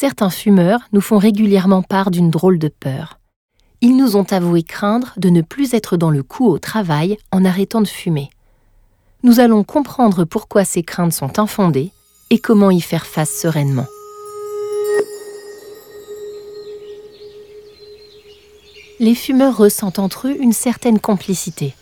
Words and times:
certains 0.00 0.30
fumeurs 0.30 0.82
nous 0.92 1.00
font 1.00 1.18
régulièrement 1.18 1.82
part 1.82 2.12
d'une 2.12 2.30
drôle 2.30 2.60
de 2.60 2.68
peur. 2.68 3.18
Ils 3.80 3.96
nous 3.96 4.14
ont 4.14 4.26
avoué 4.30 4.62
craindre 4.62 5.12
de 5.16 5.28
ne 5.28 5.42
plus 5.42 5.74
être 5.74 5.96
dans 5.96 6.10
le 6.10 6.22
coup 6.22 6.46
au 6.46 6.60
travail 6.60 7.18
en 7.32 7.44
arrêtant 7.44 7.80
de 7.80 7.88
fumer. 7.88 8.30
Nous 9.24 9.40
allons 9.40 9.64
comprendre 9.64 10.24
pourquoi 10.24 10.64
ces 10.64 10.84
craintes 10.84 11.12
sont 11.12 11.40
infondées 11.40 11.90
et 12.30 12.38
comment 12.38 12.70
y 12.70 12.80
faire 12.80 13.06
face 13.06 13.40
sereinement. 13.40 13.86
Les 19.00 19.16
fumeurs 19.16 19.56
ressentent 19.56 19.98
entre 19.98 20.28
eux 20.28 20.36
une 20.38 20.52
certaine 20.52 21.00
complicité. 21.00 21.74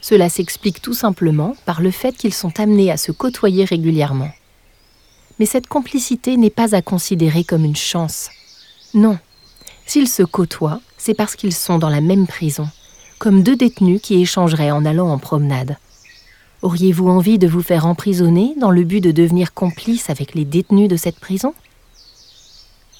Cela 0.00 0.28
s'explique 0.28 0.80
tout 0.80 0.94
simplement 0.94 1.56
par 1.66 1.80
le 1.80 1.90
fait 1.90 2.12
qu'ils 2.12 2.34
sont 2.34 2.60
amenés 2.60 2.92
à 2.92 2.96
se 2.96 3.10
côtoyer 3.10 3.64
régulièrement. 3.64 4.30
Mais 5.40 5.46
cette 5.46 5.68
complicité 5.68 6.36
n'est 6.36 6.50
pas 6.50 6.76
à 6.76 6.82
considérer 6.82 7.44
comme 7.44 7.64
une 7.64 7.74
chance. 7.74 8.28
Non. 8.92 9.18
S'ils 9.86 10.06
se 10.06 10.22
côtoient, 10.22 10.82
c'est 10.98 11.14
parce 11.14 11.34
qu'ils 11.34 11.54
sont 11.54 11.78
dans 11.78 11.88
la 11.88 12.02
même 12.02 12.26
prison, 12.26 12.68
comme 13.18 13.42
deux 13.42 13.56
détenus 13.56 14.02
qui 14.02 14.20
échangeraient 14.20 14.70
en 14.70 14.84
allant 14.84 15.08
en 15.08 15.18
promenade. 15.18 15.78
Auriez-vous 16.60 17.08
envie 17.08 17.38
de 17.38 17.48
vous 17.48 17.62
faire 17.62 17.86
emprisonner 17.86 18.54
dans 18.60 18.70
le 18.70 18.84
but 18.84 19.00
de 19.00 19.12
devenir 19.12 19.54
complice 19.54 20.10
avec 20.10 20.34
les 20.34 20.44
détenus 20.44 20.90
de 20.90 20.96
cette 20.96 21.18
prison? 21.18 21.54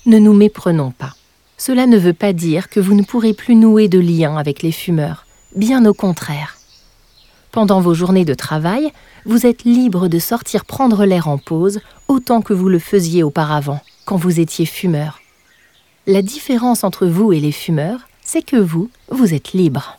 Ne 0.06 0.18
nous 0.18 0.32
méprenons 0.32 0.92
pas. 0.92 1.14
Cela 1.58 1.86
ne 1.86 1.98
veut 1.98 2.14
pas 2.14 2.32
dire 2.32 2.70
que 2.70 2.80
vous 2.80 2.94
ne 2.94 3.02
pourrez 3.02 3.34
plus 3.34 3.54
nouer 3.54 3.88
de 3.88 3.98
lien 3.98 4.38
avec 4.38 4.62
les 4.62 4.72
fumeurs, 4.72 5.26
bien 5.54 5.84
au 5.84 5.92
contraire. 5.92 6.56
Pendant 7.52 7.80
vos 7.80 7.94
journées 7.94 8.24
de 8.24 8.32
travail, 8.32 8.92
vous 9.26 9.44
êtes 9.44 9.64
libre 9.64 10.08
de 10.08 10.18
sortir 10.18 10.64
prendre 10.64 11.04
l'air 11.04 11.28
en 11.28 11.36
pause 11.36 11.80
autant 12.20 12.42
que 12.42 12.52
vous 12.52 12.68
le 12.68 12.78
faisiez 12.78 13.22
auparavant, 13.22 13.80
quand 14.04 14.16
vous 14.16 14.40
étiez 14.40 14.66
fumeur. 14.66 15.22
La 16.06 16.20
différence 16.20 16.84
entre 16.84 17.06
vous 17.06 17.32
et 17.32 17.40
les 17.40 17.50
fumeurs, 17.50 18.00
c'est 18.20 18.42
que 18.42 18.56
vous, 18.56 18.90
vous 19.08 19.32
êtes 19.32 19.54
libre. 19.54 19.96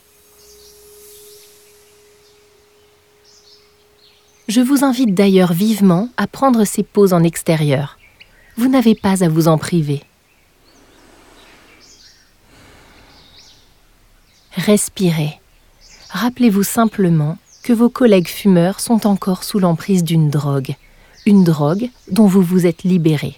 Je 4.48 4.62
vous 4.62 4.84
invite 4.84 5.16
d'ailleurs 5.16 5.54
vivement 5.54 6.10
à 6.16 6.28
prendre 6.28 6.64
ces 6.64 6.84
pauses 6.84 7.14
en 7.14 7.24
extérieur. 7.24 7.98
Vous 8.56 8.68
n'avez 8.68 8.94
pas 8.94 9.24
à 9.24 9.28
vous 9.28 9.48
en 9.48 9.58
priver. 9.58 10.04
Respirez. 14.52 15.40
Rappelez-vous 16.12 16.64
simplement 16.64 17.40
que 17.64 17.74
vos 17.74 17.90
collègues 17.90 18.28
fumeurs 18.28 18.80
sont 18.80 19.08
encore 19.08 19.44
sous 19.44 19.58
l'emprise 19.58 20.04
d'une 20.04 20.30
drogue, 20.30 20.76
une 21.26 21.44
drogue 21.44 21.90
dont 22.10 22.28
vous 22.28 22.42
vous 22.42 22.66
êtes 22.66 22.84
libéré. 22.84 23.38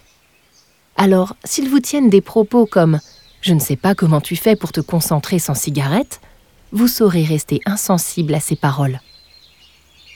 Alors, 0.96 1.36
s'ils 1.44 1.68
vous 1.68 1.80
tiennent 1.80 2.10
des 2.10 2.20
propos 2.20 2.66
comme⁇ 2.66 2.96
Je 3.40 3.52
ne 3.52 3.60
sais 3.60 3.76
pas 3.76 3.94
comment 3.94 4.20
tu 4.20 4.36
fais 4.36 4.56
pour 4.56 4.72
te 4.72 4.80
concentrer 4.80 5.38
sans 5.38 5.54
cigarette⁇ 5.54 6.20
vous 6.74 6.88
saurez 6.88 7.22
rester 7.22 7.60
insensible 7.66 8.34
à 8.34 8.40
ces 8.40 8.56
paroles. 8.56 9.00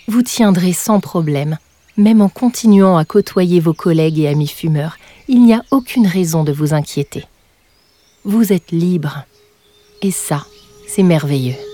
Vous 0.08 0.22
tiendrez 0.22 0.72
sans 0.72 0.98
problème, 0.98 1.56
même 1.96 2.20
en 2.20 2.28
continuant 2.28 2.96
à 2.96 3.04
côtoyer 3.04 3.60
vos 3.60 3.74
collègues 3.74 4.18
et 4.18 4.28
amis 4.28 4.48
fumeurs, 4.48 4.98
il 5.28 5.44
n'y 5.44 5.54
a 5.54 5.62
aucune 5.70 6.06
raison 6.06 6.42
de 6.42 6.52
vous 6.52 6.74
inquiéter. 6.74 7.26
Vous 8.24 8.52
êtes 8.52 8.72
libre. 8.72 9.24
Et 10.02 10.10
ça, 10.10 10.46
c'est 10.88 11.04
merveilleux. 11.04 11.67